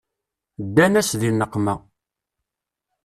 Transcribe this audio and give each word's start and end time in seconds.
Ddan-as 0.65 1.11
di 1.19 1.29
nneqma. 1.33 1.75